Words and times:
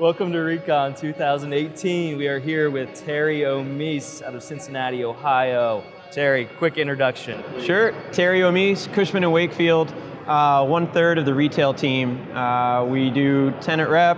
Welcome 0.00 0.32
to 0.32 0.38
Recon 0.38 0.94
2018. 0.94 2.16
We 2.16 2.26
are 2.26 2.38
here 2.38 2.70
with 2.70 2.94
Terry 3.04 3.40
Omise 3.40 4.22
out 4.22 4.34
of 4.34 4.42
Cincinnati, 4.42 5.04
Ohio. 5.04 5.84
Terry, 6.10 6.46
quick 6.56 6.78
introduction. 6.78 7.44
Sure. 7.60 7.92
Terry 8.10 8.40
Omise, 8.40 8.90
Cushman 8.94 9.24
and 9.24 9.32
Wakefield, 9.34 9.92
uh, 10.26 10.64
one 10.64 10.90
third 10.90 11.18
of 11.18 11.26
the 11.26 11.34
retail 11.34 11.74
team. 11.74 12.34
Uh, 12.34 12.82
we 12.86 13.10
do 13.10 13.50
tenant 13.60 13.90
rep, 13.90 14.16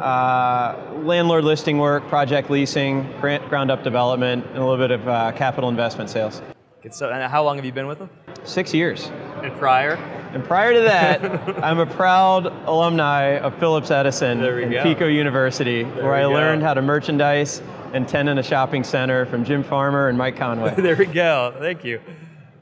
uh, 0.00 0.74
landlord 0.96 1.44
listing 1.44 1.78
work, 1.78 2.08
project 2.08 2.50
leasing, 2.50 3.08
grant, 3.20 3.48
ground 3.48 3.70
up 3.70 3.84
development, 3.84 4.44
and 4.46 4.56
a 4.56 4.66
little 4.66 4.84
bit 4.84 4.90
of 4.90 5.06
uh, 5.06 5.30
capital 5.30 5.70
investment 5.70 6.10
sales. 6.10 6.42
So, 6.90 7.08
and 7.08 7.30
how 7.30 7.44
long 7.44 7.54
have 7.54 7.64
you 7.64 7.72
been 7.72 7.86
with 7.86 8.00
them? 8.00 8.10
Six 8.42 8.74
years. 8.74 9.12
And 9.44 9.56
prior? 9.60 10.19
And 10.32 10.44
prior 10.44 10.72
to 10.72 10.80
that, 10.80 11.24
I'm 11.64 11.80
a 11.80 11.86
proud 11.86 12.46
alumni 12.66 13.38
of 13.38 13.54
Phillips 13.58 13.90
Edison 13.90 14.40
and 14.42 14.70
go. 14.72 14.84
PECO 14.84 15.12
University, 15.12 15.82
There 15.82 16.04
where 16.04 16.14
I 16.14 16.22
go. 16.22 16.30
learned 16.32 16.62
how 16.62 16.74
to 16.74 16.82
merchandise 16.82 17.60
and 17.92 18.06
tenant 18.06 18.38
a 18.38 18.42
shopping 18.42 18.84
center 18.84 19.26
from 19.26 19.44
Jim 19.44 19.64
Farmer 19.64 20.08
and 20.08 20.16
Mike 20.16 20.36
Conway. 20.36 20.74
there 20.78 20.94
we 20.96 21.06
go. 21.06 21.54
Thank 21.58 21.84
you. 21.84 22.00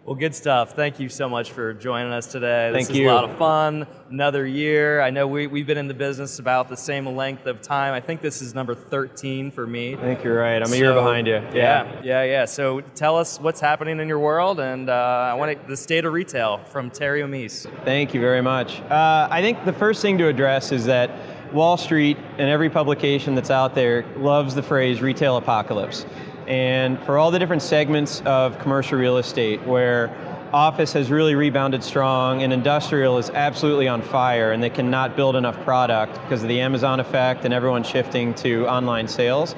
Well, 0.08 0.14
good 0.14 0.34
stuff. 0.34 0.72
Thank 0.72 1.00
you 1.00 1.10
so 1.10 1.28
much 1.28 1.52
for 1.52 1.74
joining 1.74 2.14
us 2.14 2.26
today. 2.26 2.70
This 2.72 2.86
Thank 2.86 2.90
is 2.92 2.96
you. 2.96 3.10
a 3.10 3.12
lot 3.12 3.24
of 3.24 3.36
fun. 3.36 3.86
Another 4.08 4.46
year. 4.46 5.02
I 5.02 5.10
know 5.10 5.26
we, 5.26 5.46
we've 5.46 5.66
been 5.66 5.76
in 5.76 5.86
the 5.86 5.92
business 5.92 6.38
about 6.38 6.70
the 6.70 6.78
same 6.78 7.04
length 7.04 7.44
of 7.44 7.60
time. 7.60 7.92
I 7.92 8.00
think 8.00 8.22
this 8.22 8.40
is 8.40 8.54
number 8.54 8.74
13 8.74 9.50
for 9.50 9.66
me. 9.66 9.96
I 9.96 10.00
think 10.00 10.24
you're 10.24 10.38
right. 10.38 10.62
I'm 10.62 10.72
a 10.72 10.76
year 10.76 10.94
behind 10.94 11.26
you. 11.26 11.42
Yeah, 11.52 12.00
yeah, 12.02 12.22
yeah. 12.22 12.46
So 12.46 12.80
tell 12.80 13.18
us 13.18 13.38
what's 13.38 13.60
happening 13.60 14.00
in 14.00 14.08
your 14.08 14.18
world, 14.18 14.60
and 14.60 14.88
uh, 14.88 14.94
I 14.94 15.34
want 15.34 15.60
to, 15.60 15.68
the 15.68 15.76
state 15.76 16.06
of 16.06 16.14
retail 16.14 16.56
from 16.56 16.90
Terry 16.90 17.20
Omise. 17.20 17.70
Thank 17.84 18.14
you 18.14 18.20
very 18.22 18.40
much. 18.40 18.80
Uh, 18.80 19.28
I 19.30 19.42
think 19.42 19.62
the 19.66 19.74
first 19.74 20.00
thing 20.00 20.16
to 20.16 20.28
address 20.28 20.72
is 20.72 20.86
that 20.86 21.10
Wall 21.52 21.76
Street 21.76 22.16
and 22.38 22.48
every 22.48 22.70
publication 22.70 23.34
that's 23.34 23.50
out 23.50 23.74
there 23.74 24.06
loves 24.16 24.54
the 24.54 24.62
phrase 24.62 25.02
retail 25.02 25.36
apocalypse. 25.36 26.06
And 26.48 26.98
for 27.04 27.18
all 27.18 27.30
the 27.30 27.38
different 27.38 27.60
segments 27.60 28.22
of 28.24 28.58
commercial 28.58 28.98
real 28.98 29.18
estate 29.18 29.62
where 29.64 30.10
office 30.50 30.94
has 30.94 31.10
really 31.10 31.34
rebounded 31.34 31.84
strong 31.84 32.42
and 32.42 32.54
industrial 32.54 33.18
is 33.18 33.28
absolutely 33.28 33.86
on 33.86 34.00
fire 34.00 34.52
and 34.52 34.62
they 34.62 34.70
cannot 34.70 35.14
build 35.14 35.36
enough 35.36 35.62
product 35.62 36.14
because 36.22 36.42
of 36.42 36.48
the 36.48 36.58
Amazon 36.58 37.00
effect 37.00 37.44
and 37.44 37.52
everyone 37.52 37.84
shifting 37.84 38.32
to 38.32 38.66
online 38.66 39.06
sales, 39.06 39.54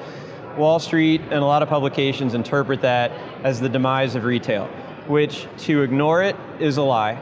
Wall 0.57 0.79
Street 0.79 1.21
and 1.21 1.35
a 1.35 1.45
lot 1.45 1.63
of 1.63 1.69
publications 1.69 2.33
interpret 2.33 2.81
that 2.81 3.09
as 3.45 3.61
the 3.61 3.69
demise 3.69 4.15
of 4.15 4.25
retail, 4.25 4.65
which 5.07 5.47
to 5.59 5.83
ignore 5.83 6.21
it 6.21 6.35
is 6.59 6.75
a 6.75 6.83
lie 6.83 7.17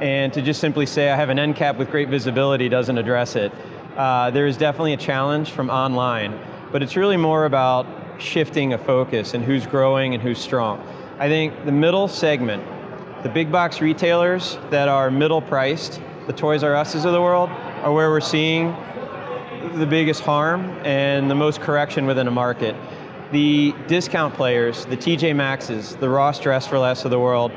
and 0.00 0.32
to 0.32 0.42
just 0.42 0.60
simply 0.60 0.84
say 0.84 1.12
I 1.12 1.14
have 1.14 1.28
an 1.28 1.38
end 1.38 1.54
cap 1.54 1.76
with 1.76 1.92
great 1.92 2.08
visibility 2.08 2.68
doesn't 2.68 2.98
address 2.98 3.36
it. 3.36 3.52
Uh, 3.96 4.32
there 4.32 4.48
is 4.48 4.56
definitely 4.56 4.94
a 4.94 4.96
challenge 4.96 5.52
from 5.52 5.70
online, 5.70 6.36
but 6.72 6.82
it's 6.82 6.96
really 6.96 7.16
more 7.16 7.44
about 7.44 7.86
shifting 8.22 8.72
a 8.72 8.78
focus 8.78 9.34
and 9.34 9.44
who's 9.44 9.66
growing 9.66 10.14
and 10.14 10.22
who's 10.22 10.38
strong. 10.38 10.80
I 11.18 11.28
think 11.28 11.64
the 11.64 11.72
middle 11.72 12.08
segment, 12.08 12.64
the 13.22 13.28
big 13.28 13.52
box 13.52 13.80
retailers 13.80 14.58
that 14.70 14.88
are 14.88 15.10
middle 15.10 15.42
priced, 15.42 16.00
the 16.26 16.32
Toys 16.32 16.62
R 16.62 16.74
Us's 16.74 17.04
of 17.04 17.12
the 17.12 17.20
world, 17.20 17.50
are 17.50 17.92
where 17.92 18.10
we're 18.10 18.20
seeing 18.20 18.74
the 19.74 19.86
biggest 19.86 20.22
harm 20.22 20.64
and 20.84 21.30
the 21.30 21.34
most 21.34 21.60
correction 21.60 22.06
within 22.06 22.26
a 22.26 22.30
market. 22.30 22.74
The 23.30 23.74
discount 23.86 24.34
players, 24.34 24.84
the 24.86 24.96
TJ 24.96 25.34
Maxx's, 25.34 25.96
the 25.96 26.08
Ross 26.08 26.38
Dress 26.38 26.66
for 26.66 26.78
Less 26.78 27.04
of 27.04 27.10
the 27.10 27.18
world, 27.18 27.52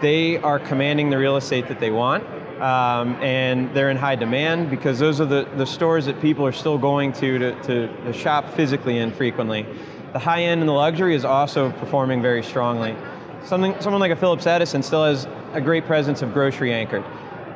they 0.00 0.38
are 0.38 0.58
commanding 0.58 1.10
the 1.10 1.18
real 1.18 1.36
estate 1.36 1.68
that 1.68 1.80
they 1.80 1.90
want. 1.90 2.24
Um, 2.60 3.14
and 3.22 3.74
they're 3.74 3.88
in 3.88 3.96
high 3.96 4.16
demand 4.16 4.68
because 4.68 4.98
those 4.98 5.18
are 5.18 5.24
the, 5.24 5.48
the 5.56 5.64
stores 5.64 6.04
that 6.04 6.20
people 6.20 6.44
are 6.44 6.52
still 6.52 6.76
going 6.76 7.10
to, 7.14 7.38
to 7.38 7.88
to 8.04 8.12
shop 8.12 8.52
physically 8.52 8.98
in 8.98 9.12
frequently. 9.12 9.66
The 10.12 10.18
high 10.18 10.42
end 10.42 10.60
and 10.60 10.68
the 10.68 10.72
luxury 10.72 11.14
is 11.14 11.24
also 11.24 11.70
performing 11.72 12.20
very 12.20 12.42
strongly. 12.42 12.96
Something, 13.44 13.74
someone 13.80 14.00
like 14.00 14.10
a 14.10 14.16
Phillips 14.16 14.46
Edison 14.46 14.82
still 14.82 15.04
has 15.04 15.28
a 15.52 15.60
great 15.60 15.86
presence 15.86 16.20
of 16.20 16.32
grocery 16.32 16.72
anchored. 16.72 17.04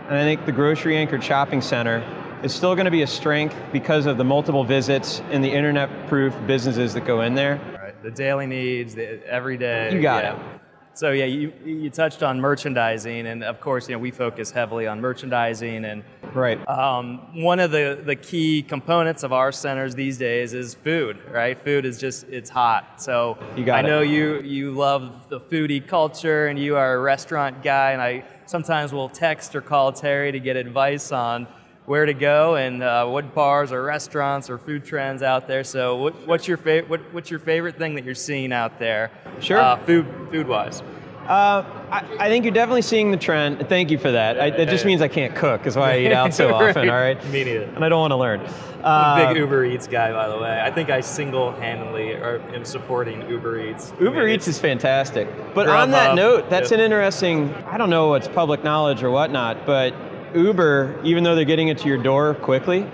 And 0.09 0.16
I 0.16 0.22
think 0.22 0.47
the 0.47 0.53
grocery 0.53 0.97
anchored 0.97 1.25
shopping 1.25 1.60
center 1.60 2.03
is 2.43 2.54
still 2.54 2.75
going 2.75 2.84
to 2.84 2.91
be 2.91 3.03
a 3.03 3.06
strength 3.06 3.56
because 3.72 4.06
of 4.06 4.19
the 4.19 4.25
multiple 4.25 4.64
visits 4.64 5.20
and 5.31 5.43
the 5.43 5.50
internet 5.50 5.88
proof 6.09 6.34
businesses 6.47 6.94
that 6.94 7.04
go 7.04 7.22
in 7.22 7.34
there. 7.34 7.60
Right. 7.81 8.00
The 8.03 8.10
daily 8.10 8.47
needs, 8.47 8.94
the 8.94 9.26
everyday. 9.26 9.93
You 9.93 10.00
got 10.00 10.25
yeah. 10.25 10.37
it. 10.37 10.60
So 10.97 11.10
yeah, 11.10 11.25
you, 11.25 11.53
you 11.65 11.91
touched 11.91 12.22
on 12.22 12.41
merchandising, 12.41 13.27
and 13.27 13.43
of 13.43 13.60
course, 13.60 13.88
you 13.88 13.97
know 13.97 13.99
we 13.99 14.12
focus 14.12 14.53
heavily 14.53 14.87
on 14.87 15.00
merchandising, 15.00 15.84
and 15.84 16.05
Right. 16.32 16.66
um, 16.69 17.43
one 17.43 17.59
of 17.59 17.72
the, 17.72 18.00
the 18.05 18.15
key 18.15 18.62
components 18.62 19.25
of 19.25 19.32
our 19.32 19.50
centers 19.50 19.97
these 19.97 20.19
days 20.19 20.55
is 20.55 20.75
food. 20.75 21.19
Right, 21.28 21.59
food 21.59 21.84
is 21.84 21.99
just 21.99 22.28
it's 22.28 22.49
hot. 22.49 23.03
So 23.03 23.37
I 23.56 23.81
it. 23.81 23.82
know 23.82 24.03
you 24.03 24.41
you 24.43 24.71
love 24.71 25.28
the 25.28 25.41
foodie 25.41 25.84
culture, 25.84 26.47
and 26.47 26.56
you 26.59 26.77
are 26.77 26.94
a 26.94 27.00
restaurant 27.00 27.65
guy, 27.65 27.91
and 27.91 28.00
I 28.00 28.25
sometimes 28.47 28.93
will 28.93 29.09
text 29.09 29.56
or 29.56 29.61
call 29.61 29.93
Terry 29.93 30.31
to 30.31 30.38
get 30.38 30.55
advice 30.56 31.11
on 31.11 31.49
where 31.87 32.06
to 32.06 32.15
go 32.15 32.56
and 32.56 32.83
uh, 32.83 33.06
what 33.06 33.34
bars 33.34 33.72
or 33.72 33.83
restaurants 33.83 34.49
or 34.49 34.59
food 34.59 34.84
trends 34.84 35.22
out 35.22 35.47
there. 35.47 35.65
So 35.65 35.97
what, 35.97 36.27
what's 36.27 36.49
your 36.49 36.56
favorite 36.56 36.89
what, 36.89 37.00
what's 37.12 37.31
your 37.31 37.41
favorite 37.41 37.77
thing 37.77 37.95
that 37.97 38.05
you're 38.05 38.15
seeing 38.15 38.53
out 38.53 38.78
there? 38.78 39.11
Sure. 39.41 39.59
Uh, 39.59 39.77
food 39.84 40.06
food 40.31 40.49
wise. 40.49 40.83
Uh, 41.27 41.65
I, 41.91 42.05
I 42.21 42.28
think 42.28 42.44
you're 42.44 42.53
definitely 42.53 42.83
seeing 42.83 43.11
the 43.11 43.17
trend. 43.17 43.67
Thank 43.67 43.91
you 43.91 43.97
for 43.97 44.12
that. 44.12 44.39
I, 44.39 44.50
that 44.50 44.69
just 44.69 44.84
means 44.84 45.00
I 45.00 45.09
can't 45.09 45.34
cook, 45.34 45.67
is 45.67 45.75
why 45.75 45.94
I 45.94 45.99
eat 46.00 46.12
out 46.12 46.34
so 46.34 46.53
often, 46.55 46.91
all 46.91 46.97
right? 46.97 47.17
Me 47.31 47.44
neither. 47.44 47.62
And 47.62 47.83
I 47.83 47.89
don't 47.89 48.00
want 48.00 48.11
to 48.11 48.17
learn. 48.17 48.41
I'm 48.84 49.27
Uh, 49.27 49.31
a 49.31 49.33
big 49.33 49.39
Uber 49.39 49.65
Eats 49.65 49.87
guy, 49.87 50.12
by 50.12 50.28
the 50.28 50.37
way. 50.37 50.61
I 50.61 50.71
think 50.71 50.91
I 50.91 51.00
single-handedly 51.00 52.12
are, 52.17 52.41
am 52.55 52.67
supporting 52.67 53.27
Uber 53.27 53.59
Eats. 53.59 53.94
I 53.99 54.03
Uber 54.03 54.21
mean, 54.27 54.34
Eats 54.34 54.49
is 54.49 54.59
fantastic. 54.59 55.27
But 55.55 55.67
on 55.67 55.93
that 55.93 56.11
Grubhub, 56.11 56.17
note, 56.17 56.50
that's 56.50 56.71
yeah. 56.71 56.77
an 56.77 56.84
interesting, 56.84 57.55
I 57.69 57.78
don't 57.78 57.89
know 57.89 58.09
what's 58.09 58.28
public 58.28 58.62
knowledge 58.62 59.03
or 59.03 59.11
whatnot, 59.11 59.65
but 59.65 59.94
Uber, 60.34 61.00
even 61.05 61.25
though 61.25 61.34
they're 61.34 61.45
getting 61.45 61.69
it 61.69 61.78
to 61.78 61.89
your 61.89 61.99
door 62.03 62.34
quickly, 62.34 62.87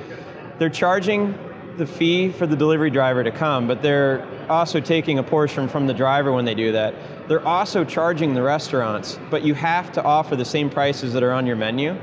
they're 0.59 0.71
charging 0.71 1.39
the 1.77 1.87
fee 1.87 2.31
for 2.31 2.47
the 2.47 2.57
delivery 2.57 2.91
driver 2.91 3.25
to 3.25 3.31
come, 3.31 3.67
but 3.67 3.81
they're 3.81 4.27
also 4.51 4.81
taking 4.81 5.19
a 5.19 5.23
portion 5.23 5.69
from 5.69 5.87
the 5.87 5.95
driver 5.95 6.33
when 6.33 6.45
they 6.45 6.55
do 6.55 6.73
that. 6.73 6.95
They're 7.29 7.47
also 7.47 7.85
charging 7.85 8.35
the 8.35 8.43
restaurants, 8.43 9.19
but 9.31 9.43
you 9.43 9.55
have 9.55 9.91
to 9.93 10.03
offer 10.03 10.37
the 10.37 10.45
same 10.45 10.69
prices 10.69 11.13
that 11.15 11.23
are 11.23 11.33
on 11.33 11.47
your 11.47 11.57
menu. 11.57 11.97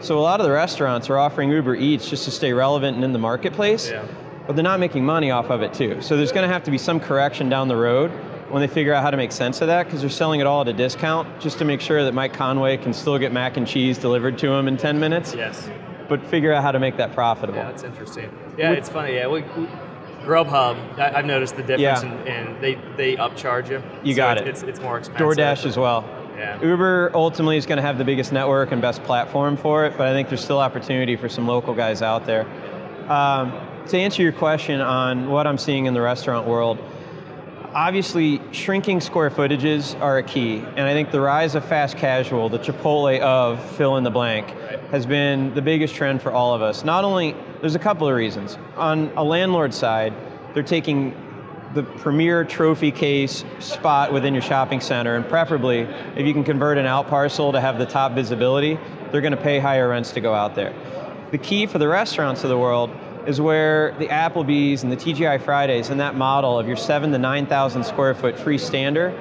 So 0.00 0.18
a 0.18 0.20
lot 0.20 0.40
of 0.40 0.46
the 0.46 0.52
restaurants 0.52 1.08
are 1.10 1.18
offering 1.18 1.50
Uber 1.50 1.74
Eats 1.76 2.08
just 2.08 2.24
to 2.26 2.30
stay 2.30 2.52
relevant 2.52 2.96
and 2.96 3.04
in 3.04 3.12
the 3.12 3.18
marketplace 3.18 3.90
Yeah. 3.90 4.02
but 4.46 4.54
they're 4.54 4.62
not 4.62 4.78
making 4.78 5.04
money 5.04 5.30
off 5.30 5.50
of 5.50 5.62
it 5.62 5.72
too. 5.72 6.00
So 6.02 6.16
there's 6.16 6.30
going 6.32 6.46
to 6.46 6.52
have 6.52 6.62
to 6.64 6.70
be 6.70 6.78
some 6.78 7.00
correction 7.00 7.48
down 7.48 7.68
the 7.68 7.76
road 7.76 8.12
when 8.54 8.60
they 8.60 8.72
figure 8.72 8.94
out 8.94 9.02
how 9.02 9.10
to 9.10 9.16
make 9.16 9.32
sense 9.32 9.60
of 9.62 9.66
that 9.66 9.82
because 9.84 10.00
they're 10.00 10.08
selling 10.08 10.38
it 10.38 10.46
all 10.46 10.60
at 10.60 10.68
a 10.68 10.72
discount 10.72 11.40
just 11.40 11.58
to 11.58 11.64
make 11.64 11.80
sure 11.80 12.04
that 12.04 12.14
Mike 12.14 12.32
Conway 12.32 12.76
can 12.76 12.92
still 12.92 13.18
get 13.18 13.32
mac 13.32 13.56
and 13.56 13.66
cheese 13.66 13.98
delivered 13.98 14.38
to 14.38 14.46
him 14.52 14.68
in 14.68 14.76
10 14.76 15.00
minutes, 15.00 15.34
Yes. 15.34 15.68
but 16.08 16.24
figure 16.26 16.52
out 16.52 16.62
how 16.62 16.70
to 16.70 16.78
make 16.78 16.96
that 16.96 17.12
profitable. 17.14 17.58
Yeah, 17.58 17.72
that's 17.72 17.82
interesting. 17.82 18.30
Yeah, 18.56 18.70
it's 18.70 18.88
funny. 18.88 19.14
Yeah, 19.16 19.26
we, 19.26 19.40
we, 19.42 19.66
Grubhub. 20.22 20.96
I, 21.00 21.18
I've 21.18 21.24
noticed 21.24 21.56
the 21.56 21.62
difference, 21.64 22.04
Yeah. 22.04 22.22
in, 22.26 22.46
in 22.54 22.60
they 22.60 22.74
they 22.96 23.16
upcharge 23.16 23.70
you. 23.70 23.82
You 24.04 24.12
So 24.14 24.18
got 24.18 24.38
it's, 24.38 24.46
it. 24.46 24.50
It's, 24.50 24.62
it's 24.62 24.80
more 24.80 24.98
expensive. 24.98 25.26
DoorDash 25.26 25.66
as 25.66 25.76
well. 25.76 26.08
Yeah. 26.38 26.62
Uber 26.62 27.10
ultimately 27.12 27.56
is 27.56 27.66
going 27.66 27.78
to 27.78 27.82
have 27.82 27.98
the 27.98 28.04
biggest 28.04 28.32
network 28.32 28.70
and 28.70 28.80
best 28.80 29.02
platform 29.02 29.56
for 29.56 29.84
it, 29.84 29.98
but 29.98 30.06
I 30.06 30.12
think 30.12 30.28
there's 30.28 30.44
still 30.44 30.60
opportunity 30.60 31.16
for 31.16 31.28
some 31.28 31.48
local 31.48 31.74
guys 31.74 32.02
out 32.02 32.24
there. 32.24 32.46
Um, 33.10 33.52
to 33.88 33.98
answer 33.98 34.22
your 34.22 34.32
question 34.32 34.80
on 34.80 35.28
what 35.28 35.48
I'm 35.48 35.58
seeing 35.58 35.86
in 35.86 35.94
the 35.94 36.00
restaurant 36.00 36.46
world, 36.46 36.78
obviously 37.74 38.40
shrinking 38.52 39.00
square 39.00 39.30
footages 39.30 40.00
are 40.00 40.18
a 40.18 40.22
key, 40.22 40.58
and 40.58 40.80
I 40.80 40.92
think 40.92 41.10
the 41.10 41.20
rise 41.20 41.56
of 41.56 41.64
fast 41.64 41.96
casual, 41.96 42.48
the 42.48 42.58
Chipotle 42.58 43.20
of 43.20 43.62
fill 43.72 43.96
in 43.96 44.04
the 44.04 44.10
blank, 44.10 44.48
has 44.90 45.04
been 45.04 45.52
the 45.54 45.62
biggest 45.62 45.94
trend 45.94 46.22
for 46.22 46.30
all 46.30 46.54
of 46.54 46.62
us. 46.62 46.84
Not 46.84 47.04
only, 47.04 47.34
there's 47.60 47.74
a 47.74 47.80
couple 47.80 48.08
of 48.08 48.14
reasons. 48.14 48.56
On 48.76 49.10
a 49.16 49.24
landlord 49.24 49.74
side, 49.74 50.14
they're 50.54 50.62
taking 50.62 51.20
the 51.74 51.82
premier 51.82 52.44
trophy 52.44 52.92
case 52.92 53.44
spot 53.58 54.12
within 54.12 54.32
your 54.32 54.42
shopping 54.42 54.80
center, 54.80 55.16
and 55.16 55.28
preferably, 55.28 55.80
if 56.14 56.24
you 56.24 56.32
can 56.32 56.44
convert 56.44 56.78
an 56.78 56.86
out 56.86 57.08
parcel 57.08 57.50
to 57.50 57.60
have 57.60 57.78
the 57.78 57.86
top 57.86 58.12
visibility, 58.12 58.78
they're 59.10 59.20
going 59.20 59.36
to 59.36 59.42
pay 59.42 59.58
higher 59.58 59.88
rents 59.88 60.12
to 60.12 60.20
go 60.20 60.32
out 60.32 60.54
there. 60.54 60.72
The 61.32 61.38
key 61.38 61.66
for 61.66 61.78
the 61.78 61.88
restaurants 61.88 62.44
of 62.44 62.50
the 62.50 62.58
world 62.58 62.90
is 63.26 63.40
where 63.40 63.94
the 63.98 64.06
Applebee's 64.08 64.82
and 64.82 64.92
the 64.92 64.96
TGI 64.96 65.40
Fridays 65.40 65.90
and 65.90 65.98
that 66.00 66.14
model 66.14 66.58
of 66.58 66.66
your 66.66 66.76
seven 66.76 67.10
to 67.12 67.18
9,000 67.18 67.84
square 67.84 68.14
foot 68.14 68.36
freestander 68.36 69.16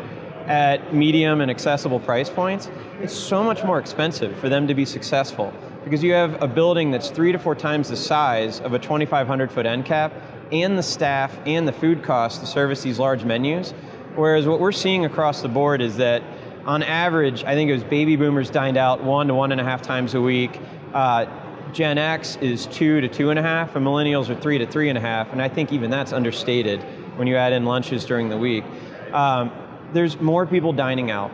at 0.48 0.94
medium 0.94 1.42
and 1.42 1.50
accessible 1.50 2.00
price 2.00 2.30
points, 2.30 2.70
it's 3.02 3.14
so 3.14 3.44
much 3.44 3.64
more 3.64 3.80
expensive 3.80 4.38
for 4.40 4.50
them 4.50 4.68
to 4.68 4.74
be 4.74 4.86
successful 4.86 5.54
because 5.84 6.04
you 6.04 6.14
have 6.14 6.42
a 6.42 6.48
building 6.48 6.92
that's 6.92 7.10
three 7.10 7.32
to 7.32 7.40
four 7.40 7.56
times 7.56 7.90
the 7.90 7.96
size 7.96 8.60
of 8.62 8.74
a 8.74 8.80
2,500 8.80 9.52
foot 9.52 9.66
end 9.66 9.86
cap 9.86 10.14
and 10.52 10.78
the 10.78 10.84
staff 10.84 11.38
and 11.46 11.68
the 11.68 11.74
food 11.74 12.04
costs 12.04 12.40
to 12.40 12.46
service 12.46 12.82
these 12.82 13.00
large 13.00 13.24
menus. 13.24 13.72
Whereas 14.16 14.46
what 14.48 14.60
we're 14.60 14.72
seeing 14.72 15.06
across 15.06 15.42
the 15.42 15.48
board 15.48 15.82
is 15.82 15.98
that 15.98 16.22
on 16.66 16.84
average, 16.84 17.44
I 17.44 17.56
think 17.56 17.70
it 17.70 17.74
was 17.74 17.84
baby 17.84 18.16
boomers 18.16 18.50
dined 18.50 18.78
out 18.78 19.04
one 19.04 19.28
to 19.28 19.34
one 19.34 19.52
and 19.52 19.60
a 19.60 19.64
half 19.64 19.82
times 19.82 20.14
a 20.14 20.22
week. 20.22 20.60
Uh, 20.94 21.26
Gen 21.74 21.98
X 21.98 22.38
is 22.40 22.68
two 22.68 23.02
to 23.02 23.08
two 23.08 23.32
and 23.32 23.40
a 23.40 23.42
half, 23.42 23.76
and 23.76 23.86
millennials 23.86 24.30
are 24.30 24.40
three 24.40 24.60
to 24.60 24.68
three 24.68 24.90
and 24.90 24.98
a 24.98 25.02
half, 25.02 25.32
and 25.32 25.42
I 25.42 25.50
think 25.50 25.72
even 25.72 25.90
that's 25.90 26.14
understated 26.14 26.82
when 27.18 27.28
you 27.28 27.36
add 27.36 27.52
in 27.52 27.66
lunches 27.66 28.06
during 28.06 28.30
the 28.30 28.38
week. 28.38 28.64
Um, 29.12 29.52
there's 29.92 30.20
more 30.22 30.46
people 30.46 30.72
dining 30.72 31.10
out, 31.10 31.32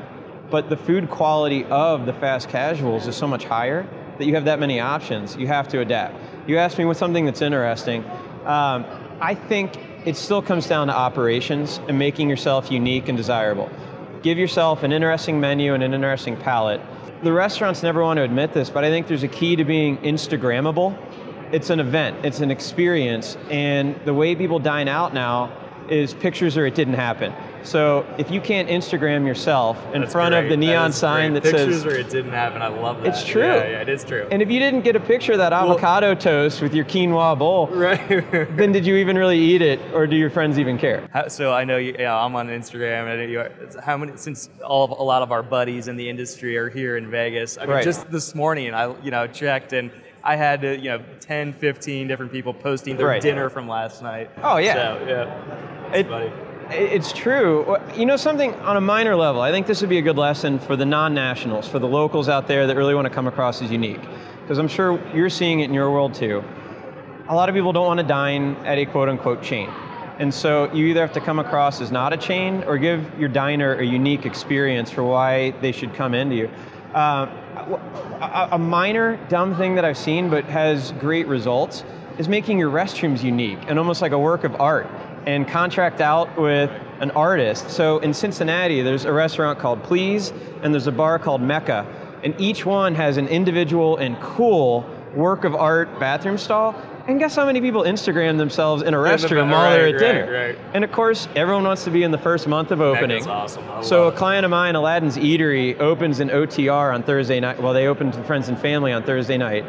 but 0.50 0.70
the 0.70 0.78
food 0.78 1.10
quality 1.10 1.66
of 1.66 2.06
the 2.06 2.14
fast 2.14 2.48
casuals 2.50 3.06
is 3.06 3.16
so 3.16 3.28
much 3.28 3.44
higher 3.44 3.86
that 4.18 4.26
you 4.26 4.36
have 4.36 4.46
that 4.46 4.60
many 4.60 4.80
options. 4.80 5.36
You 5.36 5.48
have 5.48 5.68
to 5.70 5.82
adapt. 5.82 6.16
You 6.48 6.58
asked 6.58 6.78
me 6.78 6.86
with 6.86 6.98
something 6.98 7.26
that's 7.26 7.42
interesting. 7.42 8.04
Um, 8.46 8.86
I 9.22 9.36
think 9.36 9.78
it 10.06 10.16
still 10.16 10.42
comes 10.42 10.68
down 10.68 10.88
to 10.88 10.94
operations 10.96 11.80
and 11.90 12.00
making 12.00 12.30
yourself 12.30 12.72
unique 12.72 13.10
and 13.10 13.18
desirable. 13.18 13.70
Give 14.24 14.38
yourself 14.38 14.84
an 14.84 14.92
interesting 14.94 15.40
menu 15.40 15.74
and 15.74 15.84
an 15.84 15.94
interesting 15.94 16.38
palette. 16.38 16.82
The 17.22 17.34
restaurants 17.34 17.84
never 17.84 18.02
want 18.02 18.16
to 18.16 18.24
admit 18.24 18.54
this, 18.54 18.70
but 18.70 18.86
I 18.86 18.90
think 18.90 19.08
there's 19.08 19.24
a 19.24 19.28
key 19.28 19.58
to 19.58 19.66
being 19.66 19.98
Instagrammable. 19.98 20.98
It's 21.52 21.70
an 21.70 21.82
event, 21.82 22.24
it's 22.24 22.40
an 22.40 22.50
experience, 22.50 23.36
and 23.50 24.00
the 24.06 24.14
way 24.14 24.36
people 24.36 24.58
dine 24.58 24.88
out 24.88 25.14
now 25.14 25.52
is 25.90 26.14
pictures 26.14 26.56
or 26.56 26.66
it 26.66 26.76
didn't 26.76 26.94
happen. 26.94 27.34
So 27.64 28.06
if 28.18 28.32
you 28.32 28.42
can't 28.42 28.70
Instagram 28.70 29.26
yourself 29.26 29.78
in 29.94 30.02
That's 30.02 30.14
front 30.14 30.34
great. 30.34 30.44
of 30.46 30.50
the 30.50 30.58
neon 30.58 30.92
that 30.92 30.96
sign 30.96 31.32
great. 31.32 31.44
that 31.44 31.52
Pictures 31.52 31.76
says 31.76 31.86
where 31.86 31.98
it 31.98 32.10
didn't 32.10 32.32
happen. 32.32 32.62
I 32.62 32.68
love 32.68 33.02
that. 33.02 33.08
It's 33.10 33.24
true. 33.26 33.42
Yeah, 33.44 33.56
yeah, 33.70 33.82
it 33.82 33.90
is 33.90 34.04
true. 34.04 34.28
and 34.32 34.42
if 34.42 34.50
you 34.50 34.60
didn't 34.60 34.82
get 34.82 34.96
a 34.96 35.00
picture 35.00 35.34
of 35.34 35.38
that 35.40 35.54
avocado 35.54 36.16
toast 36.16 36.62
with 36.62 36.74
your 36.74 36.86
quinoa 36.86 37.38
bowl, 37.38 37.68
right. 37.72 38.08
then 38.58 38.72
did 38.72 38.86
you 38.86 38.96
even 38.96 39.18
really 39.18 39.38
eat 39.40 39.62
it, 39.62 39.80
or 39.94 40.08
do 40.08 40.16
your 40.16 40.30
friends 40.30 40.58
even 40.58 40.78
care? 40.78 41.08
How, 41.12 41.28
so 41.28 41.54
I 41.54 41.64
know 41.66 41.78
you, 41.78 41.96
yeah, 42.00 42.16
I'm 42.16 42.36
on 42.36 42.48
Instagram, 42.48 43.14
and 43.22 43.32
you 43.32 43.40
are, 43.42 43.52
how 43.84 43.98
many 43.98 44.14
since 44.16 44.50
all 44.64 44.86
of, 44.86 44.92
a 44.92 45.04
lot 45.04 45.22
of 45.22 45.32
our 45.32 45.44
buddies 45.44 45.88
in 45.88 45.98
the 45.98 46.10
industry 46.10 46.58
are 46.58 46.70
here 46.70 46.98
in 46.98 47.10
Vegas. 47.10 47.58
I 47.58 47.62
mean, 47.62 47.70
Right. 47.72 47.84
just 47.84 48.10
this 48.12 48.34
morning, 48.36 48.74
I 48.74 48.96
you 49.02 49.12
know 49.12 49.28
checked 49.28 49.74
and. 49.74 49.92
I 50.22 50.36
had 50.36 50.60
to, 50.64 50.78
you 50.78 50.90
know, 50.90 51.02
10, 51.22 51.54
15 51.54 52.10
different 52.10 52.34
people 52.34 52.54
posting 52.54 52.98
their 52.98 53.08
Right. 53.08 53.22
dinner 53.22 53.50
from 53.50 53.70
last 53.70 54.02
night. 54.04 54.30
Oh, 54.44 54.58
yeah. 54.58 54.74
So, 54.74 55.06
yeah. 55.08 55.94
It- 55.96 56.08
funny. 56.10 56.30
It's 56.72 57.12
true. 57.12 57.78
You 57.96 58.06
know 58.06 58.16
something 58.16 58.54
on 58.56 58.78
a 58.78 58.82
minor 58.82 59.16
level, 59.16 59.42
I 59.42 59.50
think 59.50 59.66
this 59.66 59.82
would 59.82 59.90
be 59.90 59.98
a 59.98 60.04
good 60.04 60.18
lesson 60.18 60.60
for 60.60 60.76
the 60.76 60.86
non-nationals, 60.86 61.68
for 61.68 61.80
the 61.80 61.88
locals 61.88 62.30
out 62.30 62.48
there 62.48 62.68
that 62.68 62.76
really 62.76 62.94
want 62.94 63.08
to 63.08 63.14
come 63.14 63.26
across 63.26 63.60
as 63.64 63.72
unique. 63.72 64.02
Because 64.42 64.60
I'm 64.60 64.68
sure 64.68 65.02
you're 65.16 65.32
seeing 65.32 65.62
it 65.62 65.64
in 65.64 65.74
your 65.74 65.90
world 65.90 66.14
too. 66.14 66.44
A 67.28 67.34
lot 67.34 67.50
of 67.50 67.56
people 67.56 67.74
don't 67.74 67.88
want 67.88 68.00
to 68.00 68.06
dine 68.06 68.56
at 68.66 68.78
a 68.78 68.86
quote 68.86 69.10
unquote 69.10 69.42
chain. 69.42 69.68
And 70.20 70.32
so 70.32 70.72
you 70.72 70.86
either 70.86 71.02
have 71.02 71.14
to 71.14 71.22
come 71.22 71.40
across 71.40 71.82
as 71.82 71.92
not 71.92 72.14
a 72.14 72.18
chain 72.18 72.64
or 72.66 72.78
give 72.78 73.18
your 73.18 73.30
diner 73.30 73.74
a 73.74 73.86
unique 73.86 74.28
experience 74.28 74.92
for 74.92 75.04
why 75.04 75.52
they 75.62 75.72
should 75.72 75.96
come 75.96 76.14
into 76.14 76.36
you. 76.36 76.52
Uh, 76.94 77.26
a, 78.22 78.50
a 78.52 78.60
minor 78.60 79.18
dumb 79.28 79.56
thing 79.58 79.74
that 79.76 79.86
I've 79.86 79.98
seen 79.98 80.30
but 80.30 80.46
has 80.46 80.92
great 80.94 81.26
results 81.26 81.84
is 82.20 82.28
making 82.28 82.60
your 82.60 82.70
restrooms 82.70 83.24
unique 83.24 83.60
and 83.68 83.80
almost 83.80 84.02
like 84.04 84.12
a 84.12 84.20
work 84.20 84.44
of 84.44 84.60
art 84.60 84.88
and 85.26 85.48
contract 85.48 86.02
out 86.02 86.40
with 86.40 86.70
an 87.00 87.12
artist. 87.12 87.70
So 87.70 88.00
in 88.00 88.14
Cincinnati, 88.14 88.82
there's 88.82 89.06
a 89.06 89.14
restaurant 89.14 89.60
called 89.60 89.84
Please 89.84 90.34
and 90.62 90.74
there's 90.74 90.88
a 90.88 90.92
bar 90.92 91.20
called 91.20 91.42
Mecca. 91.42 91.86
And 92.24 92.40
each 92.40 92.66
one 92.66 92.96
has 92.96 93.18
an 93.18 93.28
individual 93.28 93.98
and 93.98 94.20
cool 94.20 94.90
work 95.16 95.44
of 95.44 95.56
art 95.56 96.00
bathroom 96.00 96.38
stall. 96.38 96.76
And 97.08 97.18
guess 97.18 97.36
how 97.36 97.46
many 97.46 97.60
people 97.60 97.84
Instagram 97.84 98.38
themselves 98.38 98.84
in 98.84 98.94
a 98.94 98.98
restroom 98.98 99.50
while 99.50 99.72
they're 99.72 99.86
right, 99.86 99.96
at 99.96 100.00
dinner? 100.00 100.32
right, 100.32 100.56
right. 100.56 100.60
And 100.76 100.84
of 100.84 100.92
course, 100.92 101.28
everyone 101.36 101.64
wants 101.64 101.84
to 101.86 101.90
be 101.92 102.04
in 102.04 102.12
the 102.12 102.20
first 102.20 102.48
month 102.48 102.70
of 102.70 102.82
opening. 102.82 103.24
That's 103.24 103.28
awesome. 103.28 103.68
I 103.68 103.82
So 103.82 104.08
a 104.10 104.12
client 104.12 104.46
of 104.46 104.52
mine, 104.52 104.76
Aladdin's 104.76 105.18
Eatery, 105.18 105.80
opens 105.80 106.20
an 106.20 106.30
OTR 106.30 106.94
on 106.94 107.02
Thursday 107.02 107.40
night. 107.40 107.62
Well, 107.62 107.74
they 107.74 107.88
opened 107.88 108.14
to 108.14 108.24
friends 108.26 108.48
and 108.48 108.60
family 108.60 108.92
on 108.92 109.02
Thursday 109.04 109.38
night, 109.38 109.64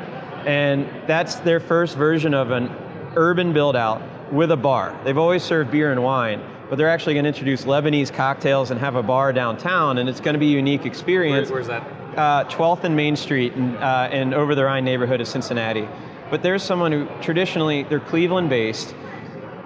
and 0.46 0.86
that's 1.06 1.36
their 1.36 1.60
first 1.60 1.96
version 1.96 2.34
of 2.34 2.50
an 2.50 2.70
urban 3.16 3.54
build 3.54 3.74
out 3.74 4.02
with 4.32 4.50
a 4.50 4.56
bar. 4.56 4.98
They've 5.04 5.18
always 5.18 5.42
served 5.42 5.70
beer 5.70 5.90
and 5.90 6.02
wine, 6.02 6.42
but 6.68 6.76
they're 6.76 6.88
actually 6.88 7.14
going 7.14 7.24
to 7.24 7.28
introduce 7.28 7.64
Lebanese 7.64 8.12
cocktails 8.12 8.70
and 8.70 8.78
have 8.80 8.94
a 8.96 9.02
bar 9.02 9.32
downtown, 9.32 9.98
and 9.98 10.08
it's 10.08 10.20
going 10.20 10.34
to 10.34 10.38
be 10.40 10.52
a 10.52 10.56
unique 10.56 10.82
Where, 10.82 10.88
experience 10.88 11.50
where's 11.50 11.66
that? 11.66 11.82
uh, 12.16 12.44
12th 12.44 12.84
and 12.84 12.96
Main 12.96 13.16
Street 13.16 13.52
in, 13.54 13.76
uh, 13.76 14.08
in 14.12 14.34
over 14.34 14.54
the 14.54 14.64
Rhine 14.64 14.84
neighborhood 14.84 15.20
of 15.20 15.28
Cincinnati. 15.28 15.88
But 16.30 16.42
there's 16.42 16.62
someone 16.62 16.92
who 16.92 17.08
traditionally, 17.20 17.82
they're 17.84 18.00
Cleveland 18.00 18.50
based. 18.50 18.94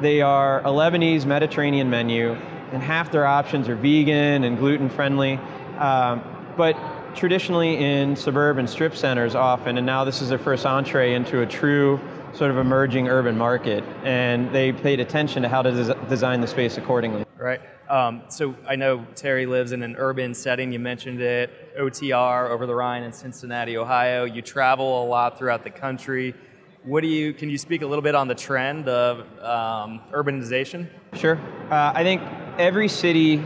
They 0.00 0.22
are 0.22 0.60
a 0.60 0.70
Lebanese 0.70 1.26
Mediterranean 1.26 1.90
menu, 1.90 2.32
and 2.72 2.82
half 2.82 3.12
their 3.12 3.26
options 3.26 3.68
are 3.68 3.76
vegan 3.76 4.44
and 4.44 4.58
gluten 4.58 4.88
friendly. 4.88 5.38
Um, 5.78 6.22
but 6.56 6.76
traditionally 7.14 7.76
in 7.76 8.16
suburban 8.16 8.66
strip 8.66 8.96
centers 8.96 9.34
often, 9.34 9.76
and 9.76 9.86
now 9.86 10.04
this 10.04 10.22
is 10.22 10.28
their 10.28 10.38
first 10.38 10.66
entree 10.66 11.14
into 11.14 11.42
a 11.42 11.46
true 11.46 12.00
sort 12.34 12.50
of 12.50 12.58
emerging 12.58 13.08
urban 13.08 13.38
market. 13.38 13.84
And 14.02 14.52
they 14.54 14.72
paid 14.72 15.00
attention 15.00 15.42
to 15.42 15.48
how 15.48 15.62
to 15.62 15.70
des- 15.70 16.08
design 16.08 16.40
the 16.40 16.46
space 16.46 16.76
accordingly. 16.76 17.24
Right. 17.38 17.60
Um, 17.88 18.22
so 18.28 18.54
I 18.66 18.76
know 18.76 19.06
Terry 19.14 19.46
lives 19.46 19.72
in 19.72 19.82
an 19.82 19.94
urban 19.96 20.34
setting. 20.34 20.72
You 20.72 20.78
mentioned 20.78 21.20
it, 21.20 21.76
OTR 21.78 22.50
over 22.50 22.66
the 22.66 22.74
Rhine 22.74 23.02
in 23.02 23.12
Cincinnati, 23.12 23.76
Ohio. 23.76 24.24
You 24.24 24.42
travel 24.42 25.04
a 25.04 25.06
lot 25.06 25.38
throughout 25.38 25.62
the 25.62 25.70
country. 25.70 26.34
What 26.82 27.02
do 27.02 27.08
you? 27.08 27.32
Can 27.32 27.50
you 27.50 27.58
speak 27.58 27.82
a 27.82 27.86
little 27.86 28.02
bit 28.02 28.14
on 28.14 28.28
the 28.28 28.34
trend 28.34 28.88
of 28.88 29.20
um, 29.42 30.00
urbanization? 30.12 30.88
Sure. 31.14 31.38
Uh, 31.70 31.92
I 31.94 32.02
think 32.02 32.22
every 32.58 32.88
city 32.88 33.42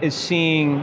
is 0.00 0.14
seeing 0.14 0.80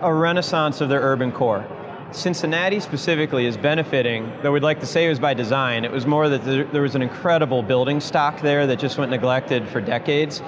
a 0.00 0.12
renaissance 0.12 0.80
of 0.80 0.88
their 0.88 1.00
urban 1.00 1.32
core. 1.32 1.64
Cincinnati 2.12 2.80
specifically 2.80 3.46
is 3.46 3.56
benefiting, 3.56 4.32
though 4.42 4.52
we'd 4.52 4.62
like 4.62 4.80
to 4.80 4.86
say 4.86 5.06
it 5.06 5.08
was 5.08 5.18
by 5.18 5.34
design. 5.34 5.84
It 5.84 5.90
was 5.90 6.06
more 6.06 6.28
that 6.28 6.44
there, 6.72 6.82
was 6.82 6.94
an 6.94 7.02
incredible 7.02 7.62
building 7.62 8.00
stock 8.00 8.40
there 8.40 8.66
that 8.66 8.78
just 8.78 8.96
went 8.96 9.10
neglected 9.10 9.68
for 9.68 9.80
decades, 9.80 10.40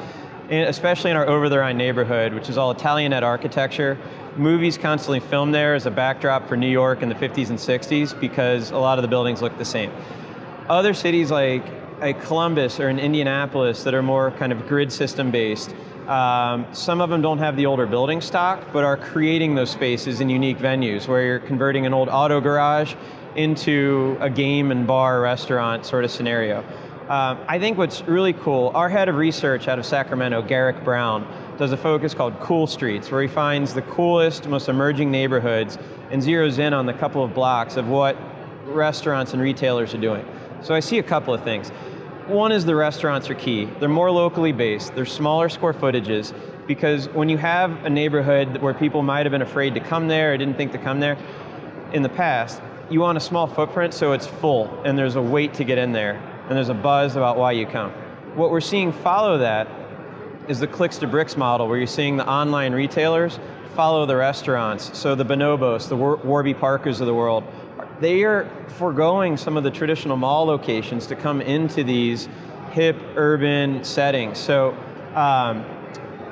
and 0.51 0.69
especially 0.69 1.11
in 1.11 1.17
our 1.17 1.29
over 1.29 1.49
the 1.49 1.59
Rhine 1.59 1.77
neighborhood, 1.77 2.33
which 2.33 2.49
is 2.49 2.57
all 2.57 2.71
Italianate 2.71 3.23
architecture. 3.23 3.99
Movies 4.37 4.79
constantly 4.79 5.21
filmed 5.21 5.53
there 5.53 5.75
as 5.75 5.85
a 5.85 5.91
backdrop 5.91 6.49
for 6.49 6.57
New 6.57 6.71
York 6.71 7.03
in 7.03 7.09
the 7.09 7.15
50s 7.15 7.51
and 7.51 7.59
60s 7.59 8.19
because 8.21 8.71
a 8.71 8.79
lot 8.79 8.99
of 8.99 9.03
the 9.03 9.09
buildings 9.09 9.43
look 9.43 9.57
the 9.59 9.65
same 9.65 9.93
other 10.69 10.95
cities 10.95 11.31
like, 11.31 11.65
like 12.01 12.23
Columbus 12.23 12.79
or 12.79 12.89
in 12.89 12.99
Indianapolis 12.99 13.83
that 13.85 13.95
are 13.95 14.03
more 14.03 14.31
kind 14.33 14.53
of 14.53 14.67
grid 14.69 14.93
system 14.93 15.31
based, 15.31 15.75
um, 16.09 16.67
some 16.73 17.03
of 17.03 17.11
them 17.11 17.21
don't 17.21 17.39
have 17.39 17.55
the 17.55 17.67
older 17.67 17.87
building 17.87 18.23
stock, 18.23 18.65
but 18.73 18.83
are 18.83 18.97
creating 18.97 19.55
those 19.55 19.71
spaces 19.71 20.21
in 20.21 20.31
unique 20.31 20.59
venues 20.59 21.07
where 21.07 21.23
you're 21.23 21.39
converting 21.39 21.85
an 21.85 21.93
old 21.93 22.09
auto 22.09 22.41
garage 22.41 22.95
into 23.37 24.17
a 24.21 24.31
game 24.31 24.71
and 24.71 24.87
bar 24.87 25.21
restaurant 25.21 25.85
sort 25.85 26.05
of 26.05 26.11
scenario. 26.11 26.65
Um, 27.09 27.39
I 27.47 27.59
think 27.59 27.77
what's 27.77 28.03
really 28.03 28.33
cool, 28.33 28.71
our 28.75 28.89
head 28.89 29.09
of 29.09 29.17
research 29.17 29.69
out 29.69 29.79
of 29.79 29.85
Sacramento, 29.87 30.43
Garrick 30.43 30.83
Brown, 30.83 31.27
does 31.59 31.73
a 31.73 31.77
focus 31.77 32.15
called 32.15 32.39
Cool 32.41 32.67
Streets, 32.67 33.11
where 33.11 33.21
he 33.21 33.29
finds 33.29 33.75
the 33.75 33.83
coolest, 33.83 34.47
most 34.49 34.69
emerging 34.69 35.11
neighborhoods 35.11 35.79
and 36.11 36.23
zeroes 36.23 36.59
in 36.59 36.73
on 36.73 36.87
the 36.87 36.93
couple 36.95 37.23
of 37.23 37.35
blocks 37.35 37.77
of 37.77 37.89
what 37.89 38.17
restaurants 38.67 39.35
and 39.35 39.43
retailers 39.43 39.95
are 39.95 40.01
doing. 40.01 40.25
So 40.63 40.75
I 40.75 40.81
see 40.81 40.99
a 40.99 41.03
couple 41.03 41.33
of 41.33 41.43
things. 41.45 41.71
One 42.29 42.53
is 42.53 42.67
the 42.67 42.77
restaurants 42.77 43.31
are 43.31 43.35
key. 43.35 43.65
They're 43.81 43.89
more 43.89 44.11
locally 44.11 44.53
based, 44.53 44.95
they're 44.95 45.07
smaller 45.07 45.49
square 45.49 45.73
footages, 45.73 46.35
because 46.67 47.09
when 47.09 47.31
you 47.31 47.39
have 47.39 47.87
a 47.87 47.89
neighborhood 47.89 48.59
where 48.59 48.75
people 48.75 49.03
might 49.03 49.25
have 49.25 49.31
been 49.31 49.41
afraid 49.41 49.73
to 49.73 49.81
come 49.81 50.09
there 50.09 50.35
or 50.35 50.37
didn't 50.37 50.59
think 50.59 50.73
to 50.73 50.79
come 50.79 51.01
there 51.01 51.17
in 51.95 52.03
the 52.03 52.09
past, 52.11 52.61
you 52.91 53.01
want 53.01 53.17
a 53.17 53.21
small 53.21 53.47
footprint 53.47 53.95
so 53.95 54.13
it's 54.13 54.27
full 54.27 54.69
and 54.85 54.99
there's 54.99 55.17
a 55.17 55.23
wait 55.23 55.55
to 55.55 55.65
get 55.65 55.79
in 55.79 55.93
there 55.93 56.17
and 56.49 56.57
there's 56.57 56.69
a 56.69 56.75
buzz 56.75 57.17
about 57.17 57.39
why 57.39 57.53
you 57.53 57.65
come. 57.65 57.93
What 58.35 58.51
we're 58.51 58.61
seeing 58.61 58.93
follow 58.93 59.39
that 59.39 59.67
is 60.49 60.61
the 60.61 60.67
clicks 60.67 60.99
to 60.99 61.07
bricks 61.07 61.35
model 61.35 61.67
where 61.67 61.79
you're 61.79 61.87
seeing 61.87 62.19
the 62.19 62.29
online 62.29 62.75
retailers 62.75 63.41
follow 63.75 64.05
the 64.05 64.17
restaurants. 64.17 64.99
So 64.99 65.15
the 65.15 65.25
Bonobos, 65.25 65.89
the 65.89 65.97
War- 65.97 66.17
Warby 66.17 66.53
Parkers 66.53 67.01
of 67.01 67.07
the 67.07 67.15
world, 67.15 67.45
they 68.01 68.25
are 68.25 68.49
foregoing 68.69 69.37
some 69.37 69.57
of 69.57 69.65
the 69.65 69.71
traditional 69.71 70.17
mall 70.17 70.45
locations 70.45 71.07
to 71.07 71.17
come 71.17 71.41
into 71.41 71.83
these 71.83 72.29
hip 72.71 72.97
urban 73.17 73.83
settings. 73.83 74.39
So, 74.39 74.71
um, 75.15 75.65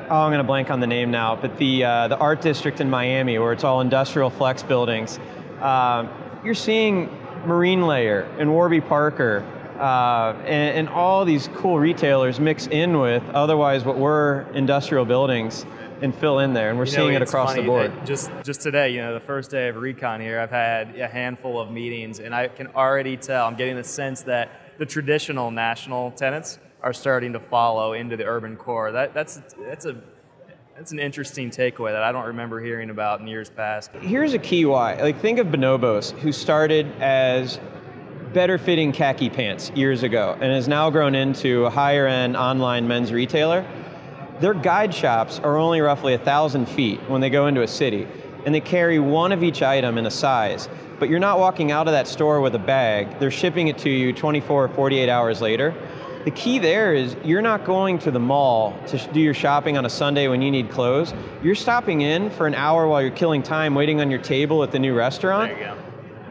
oh, 0.09 0.21
I'm 0.21 0.31
going 0.31 0.39
to 0.39 0.45
blank 0.45 0.71
on 0.71 0.81
the 0.81 0.87
name 0.87 1.11
now, 1.11 1.35
but 1.35 1.57
the 1.59 1.85
uh, 1.85 2.09
the 2.09 2.19
art 2.19 2.41
district 2.41 2.81
in 2.81 2.89
Miami, 2.89 3.39
where 3.39 3.53
it's 3.53 3.65
all 3.65 3.81
industrial 3.81 4.31
flex 4.31 4.63
buildings, 4.63 5.19
um, 5.61 6.09
you're 6.45 6.55
seeing 6.55 7.11
Marine 7.45 7.83
Layer 7.87 8.23
and 8.39 8.51
Warby 8.51 8.81
Parker. 8.83 9.45
Uh, 9.77 10.33
and, 10.47 10.79
and 10.79 10.89
all 10.89 11.27
these 11.27 11.51
cool 11.55 11.79
retailers 11.79 12.41
mix 12.41 12.67
in 12.69 12.99
with 12.99 13.23
otherwise 13.35 13.85
what 13.85 13.99
were 13.99 14.47
industrial 14.55 15.05
buildings 15.05 15.67
and 16.03 16.15
fill 16.15 16.39
in 16.41 16.53
there, 16.53 16.71
and 16.71 16.79
we're 16.79 16.87
You 16.87 16.93
know, 16.93 16.97
seeing 16.99 17.15
it 17.15 17.23
across 17.23 17.51
funny 17.51 17.63
the 17.63 17.69
board. 17.69 17.93
Just 18.07 18.31
just 18.45 18.61
today, 18.61 18.91
you 18.91 18.99
know, 18.99 19.15
the 19.15 19.21
first 19.21 19.51
day 19.51 19.69
of 19.69 19.77
Recon 19.77 20.21
here, 20.21 20.41
I've 20.41 20.51
had 20.51 20.99
a 20.99 21.09
handful 21.09 21.61
of 21.61 21.71
meetings, 21.71 22.21
and 22.21 22.35
I 22.35 22.49
can 22.49 22.69
already 22.69 23.17
tell. 23.17 23.47
I'm 23.47 23.57
getting 23.57 23.77
the 23.77 23.85
sense 23.85 24.23
that 24.23 24.51
the 24.79 24.87
traditional 24.87 25.51
national 25.51 26.11
tenants 26.13 26.59
are 26.83 26.93
starting 26.93 27.33
to 27.33 27.41
follow 27.41 27.95
into 27.95 28.17
the 28.17 28.25
urban 28.25 28.57
core. 28.57 28.93
That 28.93 29.15
that's 29.15 29.41
that's 29.59 29.87
a 29.87 29.97
that's 30.77 30.93
an 30.93 30.99
interesting 30.99 31.51
takeaway 31.51 31.93
that 31.93 32.03
I 32.03 32.13
don't 32.13 32.27
remember 32.27 32.61
hearing 32.61 32.91
about 32.91 33.21
in 33.21 33.27
years 33.27 33.49
past. 33.49 33.91
Here's 34.01 34.35
a 34.35 34.39
key 34.39 34.67
why. 34.67 35.01
Like 35.01 35.21
think 35.21 35.39
of 35.39 35.47
Bonobos, 35.47 36.11
who 36.19 36.33
started 36.33 36.87
as 37.01 37.59
better 38.35 38.59
fitting 38.59 38.93
khaki 38.93 39.31
pants 39.31 39.71
years 39.71 40.03
ago 40.03 40.35
and 40.35 40.53
has 40.53 40.69
now 40.69 40.91
grown 40.91 41.15
into 41.15 41.65
a 41.65 41.71
higher 41.71 42.07
end 42.07 42.37
online 42.37 42.87
men's 42.87 43.11
retailer. 43.11 43.67
Their 44.41 44.53
guide 44.53 44.93
shops 44.93 45.41
are 45.43 45.57
only 45.57 45.81
roughly 45.81 46.13
a 46.13 46.19
thousand 46.19 46.67
feet 46.67 47.01
when 47.09 47.23
they 47.23 47.31
go 47.31 47.47
into 47.47 47.63
a 47.63 47.69
city, 47.69 48.07
and 48.45 48.55
they 48.55 48.61
carry 48.61 48.99
one 48.99 49.33
of 49.33 49.43
each 49.43 49.63
item 49.63 49.97
in 49.97 50.05
a 50.05 50.11
size. 50.11 50.69
But 50.99 51.09
you're 51.09 51.21
not 51.21 51.39
walking 51.39 51.73
out 51.73 51.89
of 51.89 51.93
that 51.93 52.07
store 52.07 52.43
with 52.43 52.55
a 52.55 52.59
bag, 52.59 53.19
they're 53.19 53.31
shipping 53.31 53.69
it 53.69 53.79
to 53.79 53.91
you 53.91 54.13
24 54.13 54.65
or 54.65 54.69
48 54.69 55.09
hours 55.09 55.41
later. 55.41 55.75
The 56.25 56.33
key 56.33 56.59
there 56.59 56.93
is 56.93 57.17
you're 57.25 57.41
not 57.41 57.65
going 57.65 57.99
to 58.01 58.11
the 58.11 58.19
mall 58.19 58.77
to 58.89 58.99
do 59.13 59.21
your 59.21 59.33
shopping 59.33 59.79
on 59.79 59.87
a 59.87 59.91
Sunday 59.91 60.29
when 60.29 60.43
you 60.43 60.51
need 60.51 60.71
clothes. 60.71 61.15
You're 61.43 61.55
stopping 61.55 62.01
in 62.01 62.31
for 62.31 62.47
an 62.47 62.55
hour 62.55 62.89
while 62.89 63.01
you're 63.01 63.13
killing 63.13 63.43
time 63.43 63.75
waiting 63.75 64.01
on 64.01 64.11
your 64.11 64.21
table 64.21 64.63
at 64.65 64.73
the 64.73 64.79
new 64.79 64.93
restaurant. 64.93 65.53
There 65.53 65.61
you 65.61 65.75
go. 65.77 65.83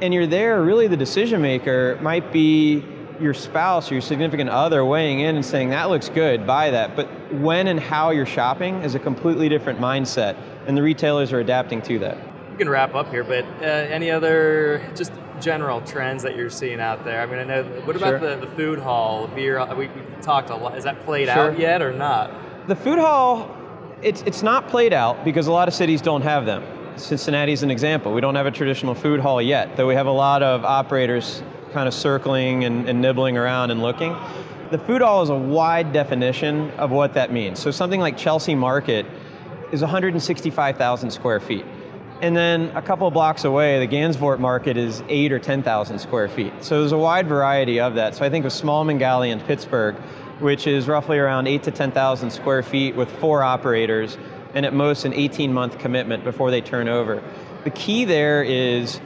And 0.02 0.14
you're 0.14 0.28
there, 0.28 0.62
really 0.62 0.88
the 0.88 0.98
decision 0.98 1.42
maker 1.42 1.98
might 2.02 2.34
be 2.34 2.84
your 3.20 3.34
spouse 3.34 3.92
or 3.92 3.96
your 3.96 4.02
significant 4.02 4.50
other 4.50 4.84
weighing 4.86 5.20
in 5.22 5.36
and 5.36 5.46
saying, 5.46 5.70
that 5.70 5.90
looks 5.90 6.10
good, 6.10 6.46
buy 6.46 6.70
that. 6.72 6.96
But 6.96 7.08
when 7.36 7.68
and 7.68 7.80
how 7.80 8.12
you're 8.12 8.26
shopping 8.26 8.82
is 8.84 8.96
a 8.96 9.00
completely 9.00 9.50
different 9.50 9.80
mindset, 9.80 10.36
and 10.68 10.76
the 10.78 10.82
retailers 10.82 11.32
are 11.34 11.40
adapting 11.40 11.82
to 11.84 12.00
that. 12.00 12.18
We 12.52 12.58
can 12.58 12.70
wrap 12.70 12.96
up 12.96 13.10
here, 13.10 13.24
but 13.24 13.46
uh, 13.62 13.66
any 13.66 14.10
other 14.12 14.82
just 14.96 15.12
general 15.42 15.82
trends 15.82 16.24
that 16.24 16.36
you're 16.36 16.50
seeing 16.50 16.80
out 16.80 17.04
there? 17.04 17.22
I 17.22 17.26
mean, 17.26 17.40
I 17.40 17.44
know. 17.44 17.64
What 17.84 17.96
about 17.96 18.20
Sure. 18.22 18.36
the, 18.36 18.46
the 18.46 18.52
food 18.56 18.80
hall, 18.80 19.28
beer? 19.28 19.66
We, 19.76 19.88
we 19.88 20.02
talked 20.22 20.50
a 20.50 20.56
lot. 20.56 20.78
Is 20.78 20.86
that 20.86 21.04
played 21.06 21.28
Sure. 21.28 21.52
out 21.52 21.60
yet 21.60 21.82
or 21.82 21.92
not? 21.92 22.32
The 22.68 22.76
food 22.76 22.98
hall, 23.00 23.56
it's, 24.02 24.22
it's 24.24 24.42
not 24.42 24.68
played 24.70 24.94
out 24.94 25.26
because 25.26 25.48
a 25.48 25.52
lot 25.52 25.68
of 25.68 25.74
cities 25.74 26.02
don't 26.02 26.22
have 26.22 26.46
them. 26.46 26.64
Cincinnati's 26.98 27.62
an 27.62 27.70
example. 27.72 28.14
We 28.14 28.22
don't 28.22 28.36
have 28.36 28.46
a 28.46 28.52
traditional 28.52 28.96
food 28.96 29.20
hall 29.20 29.42
yet, 29.42 29.76
though 29.76 29.88
we 29.88 29.96
have 29.96 30.08
a 30.08 30.12
lot 30.12 30.42
of 30.42 30.64
operators 30.64 31.44
kind 31.76 31.90
of 31.90 31.94
circling 31.94 32.64
and, 32.64 32.88
and 32.88 33.02
nibbling 33.02 33.38
around 33.38 33.70
and 33.70 33.82
looking. 33.82 34.16
The 34.72 34.78
food 34.78 35.02
hall 35.02 35.22
is 35.24 35.30
a 35.30 35.36
wide 35.36 35.92
definition 35.92 36.72
of 36.72 36.90
what 36.90 37.16
that 37.16 37.34
means. 37.34 37.60
So 37.60 37.70
something 37.70 38.00
like 38.00 38.18
Chelsea 38.18 38.56
Market 38.56 39.06
is 39.74 39.82
165,000 39.82 41.12
square 41.12 41.42
feet. 41.42 41.66
And 42.22 42.34
then 42.34 42.72
a 42.78 42.82
couple 42.82 43.08
of 43.08 43.14
blocks 43.14 43.44
away, 43.44 43.86
the 43.86 43.94
Gansevoort 43.94 44.40
Market 44.40 44.78
is 44.78 45.04
eight 45.10 45.34
or 45.34 45.40
10,000 45.40 46.00
square 46.00 46.30
feet. 46.30 46.54
So 46.62 46.80
there's 46.80 46.94
a 46.94 46.98
wide 46.98 47.28
variety 47.28 47.82
of 47.82 47.96
that. 47.96 48.16
So 48.16 48.24
I 48.24 48.30
think 48.30 48.46
of 48.46 48.54
Smallman 48.54 48.98
Galley 48.98 49.30
in 49.30 49.42
Pittsburgh, 49.42 49.96
which 50.40 50.68
is 50.68 50.88
roughly 50.88 51.18
around 51.18 51.48
eight 51.48 51.64
to 51.64 51.72
10,000 51.72 52.32
square 52.32 52.64
feet 52.64 52.96
with 52.96 53.12
four 53.20 53.44
operators 53.44 54.18
and 54.54 54.66
at 54.66 54.74
most 54.74 55.04
an 55.04 55.14
18 55.14 55.54
month 55.54 55.78
commitment 55.78 56.24
before 56.24 56.52
they 56.52 56.62
turn 56.62 56.88
over. 56.88 57.22
The 57.66 57.72
key 57.72 58.06
there 58.06 58.44
is 58.44 59.02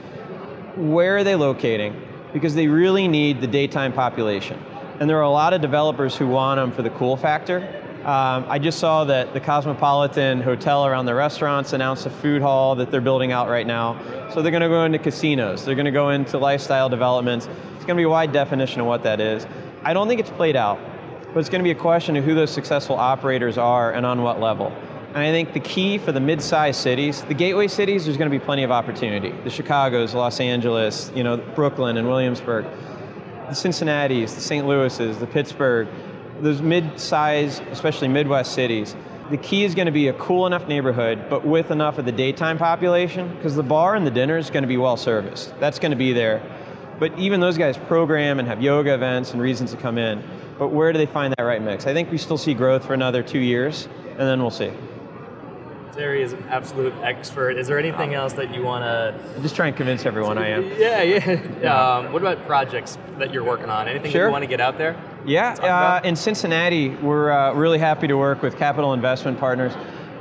where 0.75 1.17
are 1.17 1.23
they 1.23 1.35
locating? 1.35 1.99
Because 2.33 2.55
they 2.55 2.67
really 2.67 3.07
need 3.07 3.41
the 3.41 3.47
daytime 3.47 3.93
population. 3.93 4.63
And 4.99 5.09
there 5.09 5.17
are 5.17 5.23
a 5.23 5.29
lot 5.29 5.53
of 5.53 5.61
developers 5.61 6.15
who 6.15 6.27
want 6.27 6.57
them 6.57 6.71
for 6.71 6.81
the 6.81 6.89
cool 6.91 7.17
factor. 7.17 7.79
Um, 7.99 8.45
I 8.47 8.59
just 8.59 8.79
saw 8.79 9.03
that 9.05 9.33
the 9.33 9.39
Cosmopolitan 9.41 10.41
Hotel 10.41 10.85
around 10.85 11.05
the 11.05 11.15
restaurants 11.15 11.73
announced 11.73 12.05
a 12.05 12.09
food 12.09 12.41
hall 12.41 12.75
that 12.75 12.91
they're 12.91 13.01
building 13.01 13.33
out 13.33 13.49
right 13.49 13.67
now. 13.67 13.99
So 14.33 14.41
they're 14.41 14.51
going 14.51 14.61
to 14.61 14.69
go 14.69 14.85
into 14.85 14.99
casinos, 14.99 15.65
they're 15.65 15.75
going 15.75 15.85
to 15.85 15.91
go 15.91 16.09
into 16.09 16.37
lifestyle 16.37 16.87
developments. 16.87 17.47
It's 17.75 17.85
going 17.85 17.97
to 17.97 18.01
be 18.01 18.03
a 18.03 18.09
wide 18.09 18.31
definition 18.31 18.79
of 18.79 18.87
what 18.87 19.03
that 19.03 19.19
is. 19.19 19.47
I 19.83 19.93
don't 19.93 20.07
think 20.07 20.21
it's 20.21 20.29
played 20.29 20.55
out, 20.55 20.79
but 21.33 21.39
it's 21.39 21.49
going 21.49 21.59
to 21.59 21.63
be 21.63 21.71
a 21.71 21.75
question 21.75 22.15
of 22.15 22.23
who 22.23 22.35
those 22.35 22.51
successful 22.51 22.95
operators 22.95 23.57
are 23.57 23.91
and 23.91 24.05
on 24.05 24.21
what 24.21 24.39
level. 24.39 24.73
And 25.19 25.27
I 25.27 25.31
think 25.31 25.51
the 25.51 25.59
key 25.59 25.97
for 25.97 26.13
the 26.13 26.21
mid-sized 26.21 26.79
cities, 26.79 27.23
the 27.23 27.33
gateway 27.33 27.67
cities, 27.67 28.05
there's 28.05 28.15
going 28.15 28.31
to 28.31 28.39
be 28.39 28.41
plenty 28.41 28.63
of 28.63 28.71
opportunity. 28.71 29.31
The 29.43 29.49
Chicago's, 29.49 30.13
Los 30.13 30.39
Angeles, 30.39 31.11
you 31.13 31.25
know, 31.25 31.35
Brooklyn 31.35 31.97
and 31.97 32.07
Williamsburg, 32.07 32.65
the 33.49 33.53
Cincinnati's, 33.53 34.33
the 34.33 34.39
St. 34.39 34.65
Louis's, 34.65 35.19
the 35.19 35.27
Pittsburgh, 35.27 35.89
those 36.39 36.61
mid-sized, 36.61 37.61
especially 37.63 38.07
Midwest 38.07 38.53
cities. 38.53 38.95
The 39.29 39.35
key 39.35 39.65
is 39.65 39.75
going 39.75 39.87
to 39.87 39.91
be 39.91 40.07
a 40.07 40.13
cool 40.13 40.47
enough 40.47 40.69
neighborhood, 40.69 41.25
but 41.29 41.45
with 41.45 41.69
enough 41.69 41.97
of 41.97 42.05
the 42.05 42.13
daytime 42.13 42.57
population, 42.57 43.35
because 43.35 43.57
the 43.57 43.61
bar 43.61 43.95
and 43.95 44.07
the 44.07 44.11
dinner 44.11 44.37
is 44.37 44.49
going 44.49 44.63
to 44.63 44.69
be 44.69 44.77
well 44.77 44.95
serviced. 44.95 45.53
That's 45.59 45.79
going 45.79 45.91
to 45.91 45.97
be 45.97 46.13
there. 46.13 46.41
But 46.97 47.19
even 47.19 47.41
those 47.41 47.57
guys 47.57 47.75
program 47.75 48.39
and 48.39 48.47
have 48.47 48.61
yoga 48.61 48.93
events 48.93 49.33
and 49.33 49.41
reasons 49.41 49.71
to 49.71 49.77
come 49.77 49.97
in. 49.97 50.23
But 50.57 50.69
where 50.69 50.93
do 50.93 50.97
they 50.97 51.07
find 51.07 51.35
that 51.37 51.43
right 51.43 51.61
mix? 51.61 51.87
I 51.87 51.93
think 51.93 52.09
we 52.09 52.17
still 52.17 52.37
see 52.37 52.53
growth 52.53 52.85
for 52.85 52.93
another 52.93 53.21
two 53.21 53.39
years, 53.39 53.89
and 54.11 54.19
then 54.19 54.41
we'll 54.41 54.49
see. 54.49 54.71
Terry 55.93 56.21
is 56.21 56.33
an 56.33 56.43
absolute 56.49 56.93
expert. 57.01 57.51
Is 57.57 57.67
there 57.67 57.79
anything 57.79 58.13
else 58.13 58.33
that 58.33 58.53
you 58.53 58.63
want 58.63 58.83
to? 58.83 59.19
I'm 59.35 59.41
just 59.41 59.55
trying 59.55 59.73
to 59.73 59.77
convince 59.77 60.05
everyone 60.05 60.37
I 60.37 60.49
am. 60.49 60.71
Yeah, 60.77 61.01
yeah. 61.01 61.39
Um, 61.69 62.13
what 62.13 62.21
about 62.21 62.45
projects 62.45 62.97
that 63.17 63.33
you're 63.33 63.43
working 63.43 63.69
on? 63.69 63.87
Anything 63.87 64.11
Sure. 64.11 64.27
you 64.27 64.31
want 64.31 64.43
to 64.43 64.47
get 64.47 64.61
out 64.61 64.77
there? 64.77 64.99
Yeah, 65.25 65.53
uh, 65.61 66.01
in 66.07 66.15
Cincinnati, 66.15 66.89
we're 66.89 67.31
uh, 67.31 67.53
really 67.53 67.77
happy 67.79 68.07
to 68.07 68.15
work 68.15 68.41
with 68.41 68.57
Capital 68.57 68.93
Investment 68.93 69.39
Partners. 69.39 69.73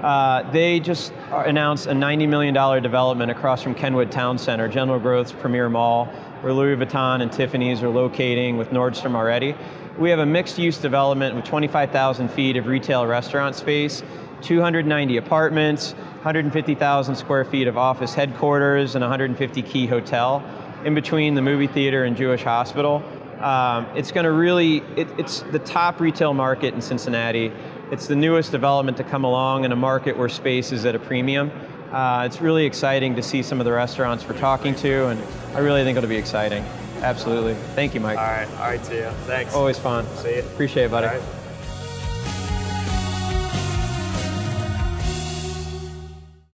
Uh, 0.02 0.48
they 0.50 0.78
just 0.80 1.12
announced 1.30 1.86
a 1.86 1.92
$90 1.92 2.28
million 2.28 2.54
development 2.82 3.30
across 3.30 3.62
from 3.62 3.74
Kenwood 3.74 4.10
Town 4.10 4.36
Center, 4.38 4.68
General 4.68 4.98
Growth's 4.98 5.32
premier 5.32 5.68
mall, 5.68 6.06
where 6.40 6.52
Louis 6.52 6.76
Vuitton 6.76 7.22
and 7.22 7.32
Tiffany's 7.32 7.82
are 7.82 7.88
locating 7.88 8.56
with 8.56 8.70
Nordstrom 8.70 9.14
already. 9.14 9.54
We 9.98 10.10
have 10.10 10.20
a 10.20 10.26
mixed-use 10.26 10.78
development 10.78 11.34
with 11.34 11.44
25,000 11.44 12.28
feet 12.30 12.56
of 12.56 12.66
retail 12.66 13.06
restaurant 13.06 13.56
space, 13.56 14.02
290 14.42 15.16
apartments, 15.16 15.92
150,000 15.92 17.16
square 17.16 17.44
feet 17.44 17.66
of 17.66 17.76
office 17.76 18.14
headquarters, 18.14 18.94
and 18.94 19.02
150 19.02 19.62
key 19.62 19.86
hotel 19.86 20.42
in 20.84 20.94
between 20.94 21.34
the 21.34 21.42
movie 21.42 21.66
theater 21.66 22.04
and 22.04 22.16
Jewish 22.16 22.42
hospital. 22.42 23.02
Um, 23.40 23.86
it's 23.94 24.10
going 24.10 24.24
to 24.24 24.32
really, 24.32 24.78
it, 24.96 25.08
it's 25.18 25.40
the 25.52 25.60
top 25.60 26.00
retail 26.00 26.34
market 26.34 26.74
in 26.74 26.82
Cincinnati. 26.82 27.52
It's 27.92 28.06
the 28.06 28.16
newest 28.16 28.52
development 28.52 28.96
to 28.96 29.04
come 29.04 29.24
along 29.24 29.64
in 29.64 29.72
a 29.72 29.76
market 29.76 30.16
where 30.16 30.28
space 30.28 30.72
is 30.72 30.84
at 30.84 30.94
a 30.94 30.98
premium. 30.98 31.50
Uh, 31.92 32.24
it's 32.26 32.40
really 32.40 32.66
exciting 32.66 33.14
to 33.16 33.22
see 33.22 33.42
some 33.42 33.60
of 33.60 33.64
the 33.64 33.72
restaurants 33.72 34.28
we're 34.28 34.38
talking 34.38 34.74
to, 34.74 35.06
and 35.06 35.22
I 35.54 35.60
really 35.60 35.84
think 35.84 35.96
it'll 35.96 36.10
be 36.10 36.16
exciting. 36.16 36.64
Absolutely. 37.00 37.54
Thank 37.74 37.94
you, 37.94 38.00
Mike. 38.00 38.18
All 38.18 38.24
right, 38.24 38.48
all 38.54 38.70
right, 38.70 38.82
to 38.84 38.94
you. 38.94 39.10
Thanks. 39.26 39.54
Always 39.54 39.78
fun. 39.78 40.06
See 40.16 40.36
you. 40.36 40.40
Appreciate 40.40 40.84
it, 40.84 40.90
buddy. 40.90 41.18